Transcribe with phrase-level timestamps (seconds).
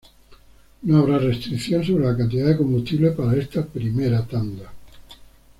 [0.81, 4.73] No habrá restricción sobre la cantidad de combustible para esta primera tanda.